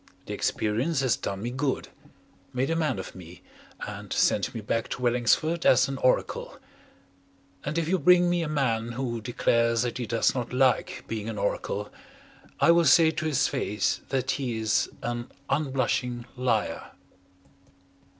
The 0.25 0.33
experience 0.33 1.01
has 1.01 1.15
done 1.15 1.43
me 1.43 1.51
good, 1.51 1.89
made 2.53 2.71
a 2.71 2.75
man 2.75 2.97
of 2.97 3.13
me 3.13 3.43
and 3.81 4.11
sent 4.11 4.55
me 4.55 4.59
back 4.59 4.87
to 4.89 5.01
Wellingsford 5.03 5.63
as 5.63 5.87
an 5.87 5.99
oracle. 5.99 6.57
And 7.63 7.77
if 7.77 7.87
you 7.87 7.99
bring 7.99 8.27
me 8.27 8.41
a 8.41 8.47
man 8.49 8.93
who 8.93 9.21
declares 9.21 9.83
that 9.83 9.99
he 9.99 10.07
does 10.07 10.33
not 10.33 10.53
like 10.53 11.05
being 11.07 11.29
an 11.29 11.37
oracle, 11.37 11.93
I 12.59 12.71
will 12.71 12.85
say 12.85 13.11
to 13.11 13.25
his 13.27 13.47
face 13.47 14.01
that 14.09 14.31
he 14.31 14.57
is 14.57 14.89
an 15.03 15.29
unblushing 15.51 16.25
liar. 16.35 16.93